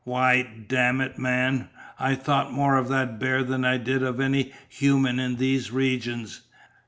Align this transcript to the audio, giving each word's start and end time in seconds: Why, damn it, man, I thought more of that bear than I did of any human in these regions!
Why, 0.03 0.49
damn 0.67 0.99
it, 0.99 1.19
man, 1.19 1.69
I 1.99 2.15
thought 2.15 2.51
more 2.51 2.75
of 2.75 2.87
that 2.89 3.19
bear 3.19 3.43
than 3.43 3.63
I 3.63 3.77
did 3.77 4.01
of 4.01 4.19
any 4.19 4.51
human 4.67 5.19
in 5.19 5.35
these 5.35 5.69
regions! 5.69 6.41